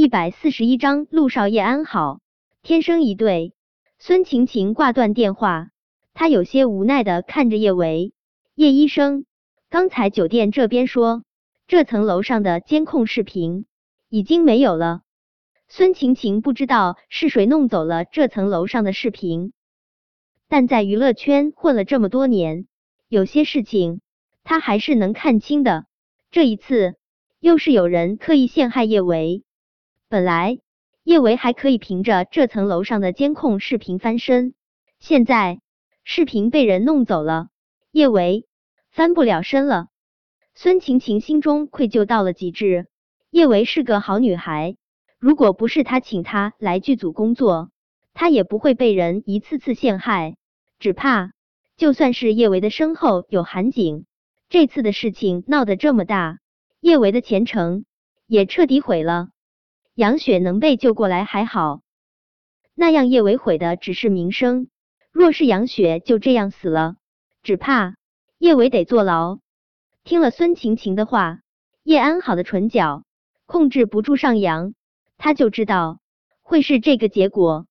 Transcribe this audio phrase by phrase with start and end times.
[0.00, 2.20] 一百四十一章陆少叶安好，
[2.62, 3.52] 天生一对。
[3.98, 5.68] 孙晴晴挂断电话，
[6.14, 8.14] 她有些无奈的看着叶维。
[8.54, 9.26] 叶医生，
[9.68, 11.22] 刚才酒店这边说，
[11.66, 13.66] 这层楼上的监控视频
[14.08, 15.02] 已经没有了。
[15.68, 19.52] 孙晴晴不知道是谁弄走了这层楼上的视频，
[20.48, 22.66] 但在娱乐圈混了这么多年，
[23.06, 24.00] 有些事情
[24.44, 25.84] 她还是能看清的。
[26.30, 26.94] 这一次
[27.38, 29.44] 又是有人刻意陷害叶维。
[30.10, 30.58] 本来
[31.04, 34.54] 叶维还可以凭着这层楼上的监控视频翻身，
[34.98, 35.60] 现在
[36.02, 37.46] 视频被人弄走了，
[37.92, 38.48] 叶维
[38.90, 39.86] 翻不了身了。
[40.52, 42.88] 孙晴晴心中愧疚到了极致。
[43.30, 44.74] 叶维是个好女孩，
[45.20, 47.70] 如果不是他请她来剧组工作，
[48.12, 50.34] 她也不会被人一次次陷害。
[50.80, 51.34] 只怕
[51.76, 54.06] 就算是叶维的身后有韩景。
[54.48, 56.40] 这次的事情闹得这么大，
[56.80, 57.84] 叶维的前程
[58.26, 59.28] 也彻底毁了。
[60.00, 61.82] 杨雪能被救过来还好，
[62.74, 64.68] 那样叶伟毁的只是名声。
[65.12, 66.96] 若是杨雪就这样死了，
[67.42, 67.96] 只怕
[68.38, 69.40] 叶伟得坐牢。
[70.02, 71.40] 听了孙晴晴的话，
[71.82, 73.04] 叶安好的唇角
[73.44, 74.72] 控制不住上扬，
[75.18, 76.00] 他就知道
[76.40, 77.66] 会是这个结果。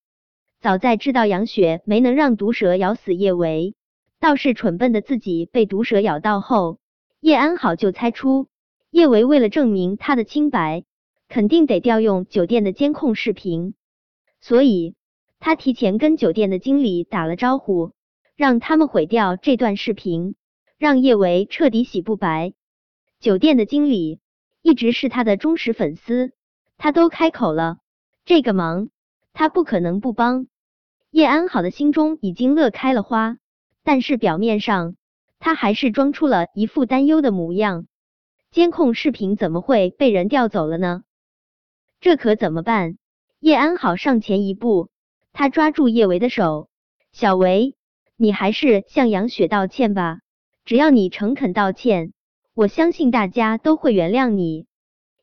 [0.61, 3.73] 早在知道杨雪没能让毒蛇咬死叶维。
[4.19, 6.77] 倒是蠢笨的自己被毒蛇咬到后，
[7.21, 8.49] 叶安好就猜出
[8.91, 10.83] 叶维为了证明他的清白，
[11.29, 13.75] 肯定得调用酒店的监控视频，
[14.41, 14.95] 所以
[15.39, 17.93] 他提前跟酒店的经理打了招呼，
[18.35, 20.35] 让他们毁掉这段视频，
[20.77, 22.53] 让叶维彻底洗不白。
[23.19, 24.19] 酒店的经理
[24.61, 26.31] 一直是他的忠实粉丝，
[26.77, 27.77] 他都开口了，
[28.25, 28.89] 这个忙
[29.31, 30.47] 他不可能不帮。
[31.11, 33.37] 叶安好的心中已经乐开了花。
[33.81, 34.95] 但是表面上，
[35.39, 37.87] 他还是装出了一副担忧的模样。
[38.51, 41.03] 监控视频怎么会被人调走了呢？
[42.01, 42.97] 这可怎么办？
[43.39, 44.89] 叶安好上前一步，
[45.33, 46.69] 他抓住叶维的手
[47.11, 47.75] ：“小维，
[48.15, 50.19] 你还是向杨雪道歉吧。
[50.63, 52.13] 只要你诚恳道歉，
[52.53, 54.65] 我相信大家都会原谅你。”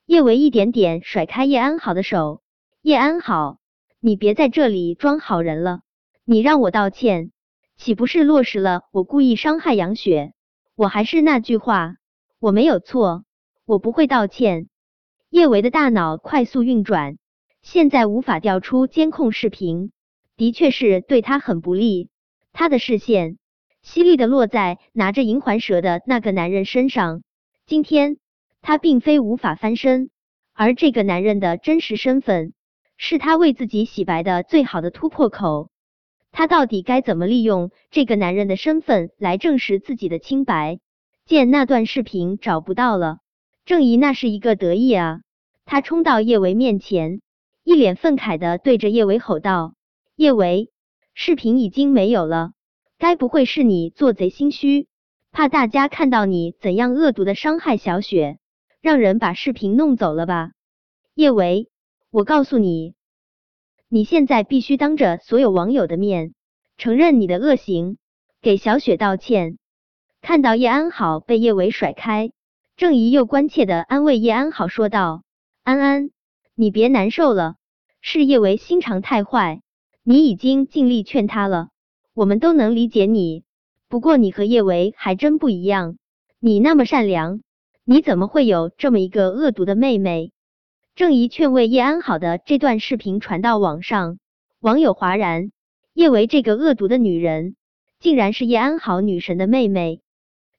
[0.05, 2.43] 叶维一点点甩开叶安好的手
[2.83, 3.59] ：“叶安好，
[4.01, 5.81] 你别在这里装好人了，
[6.25, 7.31] 你让我道歉。”
[7.79, 10.33] 岂不是落实了我故意伤害杨雪？
[10.75, 11.97] 我还是那句话，
[12.39, 13.25] 我没有错，
[13.67, 14.69] 我不会道歉。
[15.31, 17.19] 叶维的大脑快速运转，
[17.61, 19.91] 现在无法调出监控视频，
[20.37, 22.11] 的确是对他很不利。
[22.53, 23.37] 他的视线
[23.83, 27.23] 犀利的落在拿着银环蛇的那个男人身上。
[27.67, 28.19] 今天
[28.63, 30.11] 他并非无法翻身，
[30.55, 32.55] 而这个男人的真实身份，
[32.97, 35.71] 是他为自己洗白的最好的突破口。
[36.31, 40.79] 他到底该怎么利用这个男人的身份来证实自己的清白？
[41.25, 43.19] 见那段视频找不到了，
[43.67, 45.23] 郑怡那是一个得意啊！
[45.65, 47.21] 他冲到叶维面前，
[47.65, 49.75] 一脸愤慨的对着叶维吼道
[50.15, 50.71] ：“叶维，
[51.15, 52.53] 视频已经没有了，
[52.97, 54.87] 该不会是你做贼心虚，
[55.33, 58.39] 怕大家看到你怎样恶毒的伤害小雪，
[58.81, 60.53] 让人把视频弄走了吧？”
[61.17, 61.69] 叶维，
[62.13, 62.95] 我告诉你。
[63.89, 66.35] 你现在必须当着所有网友的面
[66.79, 67.99] 承认你的恶行，
[68.41, 69.59] 给小雪道歉。
[70.21, 72.31] 看到叶安好被叶维甩开，
[72.77, 75.23] 郑怡又关切的安慰叶安好说道
[75.65, 76.11] ：“安安，
[76.55, 77.55] 你别难受了，
[78.03, 79.63] 是叶维心肠太坏，
[80.03, 81.71] 你已经尽力劝他了，
[82.13, 83.45] 我们都能理解你。
[83.89, 85.97] 不过你和叶维还真不一样，
[86.39, 87.41] 你那么善良，
[87.83, 90.33] 你怎么会有这么一个恶毒的妹妹？”
[90.95, 94.19] 郑怡劝慰叶安好的这段视频传到网上，
[94.61, 95.51] 网友哗然。
[95.95, 97.57] 叶维这个恶毒的女人，
[98.01, 100.03] 竟然是叶安好女神的妹妹。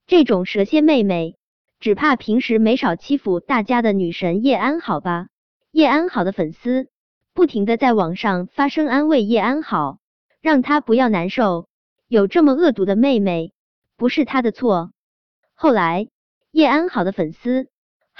[0.07, 1.36] 这种蛇蝎妹妹，
[1.79, 5.27] 只怕平时没少欺负大家的女神叶安好吧？
[5.71, 6.89] 叶安好的粉丝
[7.33, 9.99] 不停的在网上发声安慰叶安好，
[10.41, 11.67] 让她不要难受。
[12.07, 13.53] 有这么恶毒的妹妹，
[13.95, 14.91] 不是她的错。
[15.53, 16.07] 后来，
[16.51, 17.69] 叶安好的粉丝。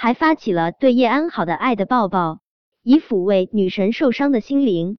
[0.00, 2.38] 还发起了对叶安好的爱的抱抱，
[2.84, 4.96] 以抚慰女神受伤的心灵。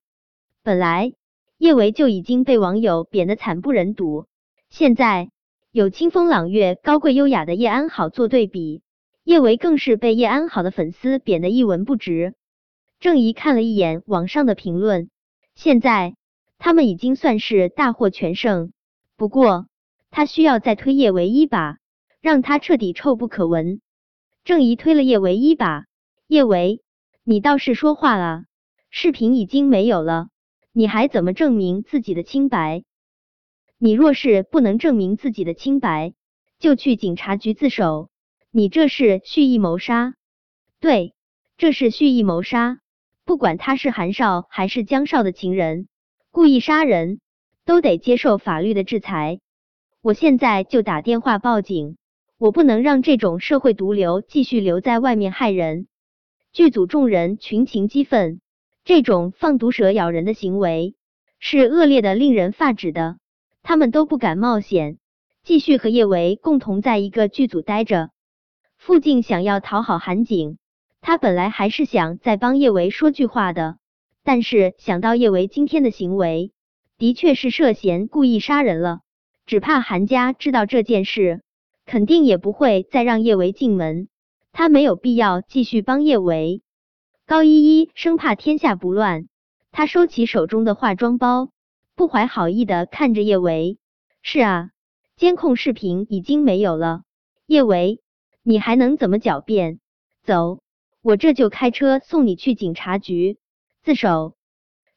[0.62, 1.14] 本来
[1.58, 4.26] 叶维就已经被网友贬得惨不忍睹，
[4.70, 5.30] 现在
[5.72, 8.82] 有清风朗月、高贵优雅的叶安好做对比，
[9.24, 12.34] 叶维更是被叶安好的粉丝贬得一文不值。
[13.00, 15.12] 郑怡看了一眼网上的评论，
[15.54, 16.16] 现在
[16.58, 18.72] 他们已经算是大获全胜，
[19.16, 19.68] 不过
[20.10, 21.78] 他需要再推叶维一把，
[22.20, 23.80] 让他彻底臭不可闻。
[24.44, 25.86] 郑怡推了叶维一把，
[26.26, 26.82] 叶维，
[27.24, 28.46] 你倒是说话啊！
[28.90, 30.30] 视频已经没有了，
[30.74, 32.84] 你还怎么证明自己的清白？
[33.82, 36.14] 你若是不能证明自己的清白，
[36.60, 38.10] 就去警察局自首。
[38.52, 40.16] 你这是蓄意谋杀，
[40.82, 41.14] 对，
[41.56, 42.80] 这是蓄意谋杀。
[43.24, 45.88] 不管他是韩少还是江少的情人，
[46.30, 47.22] 故意杀人，
[47.64, 49.40] 都得接受法律的制裁。
[50.02, 51.96] 我现在就打电话报警，
[52.38, 55.88] 我不能让这种社会毒瘤继续留在外面害人。
[56.52, 58.42] 剧组众人群情激愤，
[58.84, 60.96] 这种放毒蛇咬人的行为
[61.40, 63.20] 是恶劣的，令人发指的。
[63.64, 64.98] 他们都不敢冒险，
[65.44, 68.10] 继续和叶维共同在一个剧组待着。
[68.78, 70.58] 傅静想要讨好韩景，
[71.02, 73.78] 他本来还是想再帮叶维说句话的，
[74.24, 76.52] 但是想到叶维今天的行为，
[76.98, 79.02] 的确是涉嫌故意杀人了，
[79.46, 81.42] 只怕韩家知道这件事，
[81.86, 84.08] 肯定也不会再让叶维进门。
[84.52, 86.62] 他没有必要继续帮叶维。
[87.26, 89.28] 高依依生怕天下不乱，
[89.72, 91.50] 她收起手中的化妆包。
[92.00, 93.78] 不怀好意的看着叶维，
[94.22, 94.70] 是啊，
[95.18, 97.02] 监控视频已经没有了。
[97.46, 98.00] 叶维，
[98.42, 99.82] 你还能怎么狡辩？
[100.24, 100.62] 走，
[101.02, 103.38] 我这就开车送你去警察局
[103.84, 104.38] 自首。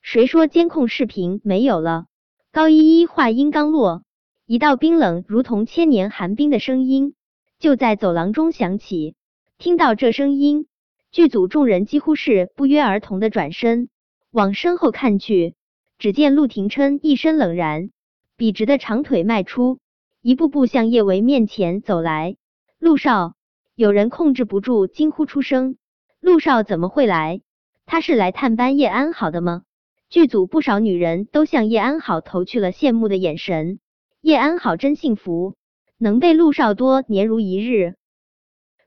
[0.00, 2.06] 谁说监控视频没有了？
[2.52, 4.04] 高依依话音刚落，
[4.46, 7.16] 一道冰冷如同千年寒冰的声音
[7.58, 9.16] 就在走廊中响起。
[9.58, 10.68] 听到这声音，
[11.10, 13.88] 剧组众人几乎是不约而同的转身
[14.30, 15.56] 往身后看去。
[16.02, 17.92] 只见陆廷琛一身冷然，
[18.36, 19.78] 笔直的长腿迈出，
[20.20, 22.34] 一步步向叶维面前走来。
[22.80, 23.36] 陆少，
[23.76, 25.76] 有人控制不住惊呼出声
[26.18, 27.40] ：“陆少怎么会来？
[27.86, 29.62] 他是来探班叶安好的吗？”
[30.10, 33.78] 剧组不少女人都向叶安好投去了羡慕的眼神。
[34.20, 35.54] 叶安好真幸福，
[35.98, 37.94] 能被陆少多年如一日、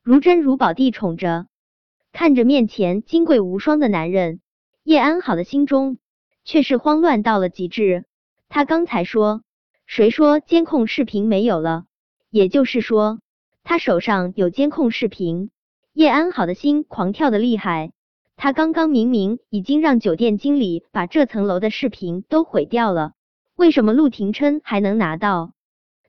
[0.04, 1.48] 如珍如宝地宠着。
[2.12, 4.42] 看着面前金贵无双的男人，
[4.84, 5.98] 叶安好的心中。
[6.46, 8.06] 却是慌乱到了极致。
[8.48, 9.42] 他刚才说，
[9.86, 11.86] 谁说监控视频没有了？
[12.30, 13.20] 也就是说，
[13.64, 15.50] 他手上有监控视频。
[15.94, 17.92] 叶安好的心狂跳的厉害。
[18.38, 23.14] 他刚刚明明已经让酒店经理把这层楼的视频都毁掉了，
[23.56, 25.54] 为什么陆廷琛还能拿到？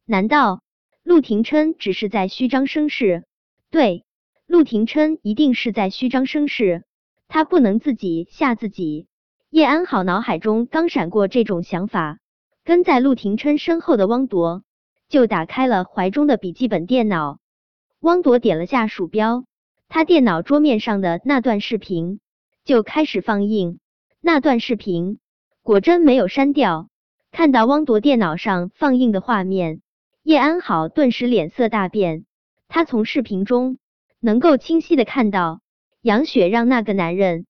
[0.05, 0.61] 难道
[1.05, 3.25] 陆廷琛只是在虚张声势？
[3.71, 4.05] 对，
[4.47, 6.85] 陆廷琛一定是在虚张声势。
[7.29, 9.07] 他不能自己吓自己。
[9.57, 12.19] 叶安好脑海中刚闪过这种想法，
[12.63, 14.63] 跟在陆廷琛身后的汪铎
[15.09, 17.39] 就打开了怀中的笔记本电脑。
[18.01, 19.47] 汪铎点了下鼠标，
[19.89, 22.21] 他电脑桌面上的那段视频
[22.67, 23.79] 就开始放映。
[24.21, 25.21] 那段视频
[25.63, 26.91] 果真没有删掉。
[27.33, 29.81] 看到汪铎电脑上放映的画面，
[30.23, 32.27] 叶安好顿时脸色大变。
[32.69, 33.79] 他从视频中
[34.21, 35.63] 能够清晰的看到
[36.03, 37.47] 杨雪让那个男人。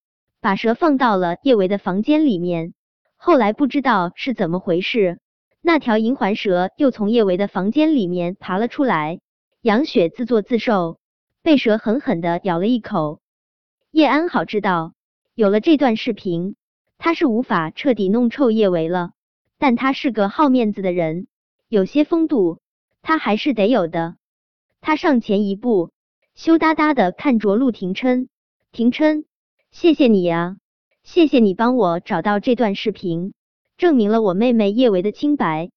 [0.46, 2.72] 把蛇放到了叶维的房间里面，
[3.16, 5.18] 后来不知道是怎么回事，
[5.60, 9.18] 那条银环蛇又从叶维的房间里面爬了出来。
[9.60, 11.00] 杨雪自作自受，
[11.42, 13.18] 被蛇狠狠的咬了一口。
[13.90, 14.92] 叶安好知道，
[15.34, 16.54] 有了这段视频，
[16.96, 19.10] 他是无法彻底弄臭叶维了。
[19.58, 21.26] 但他是个好面子的人，
[21.68, 22.60] 有些风度
[23.02, 24.14] 他还是得有的。
[24.80, 25.90] 他上前一步，
[26.36, 28.28] 羞答答的看着陆廷琛，
[28.70, 29.24] 廷琛。
[29.78, 30.56] 谢谢你呀，
[31.02, 33.34] 谢谢你帮我找到这段视频，
[33.76, 35.68] 证明了我妹妹叶维的清白。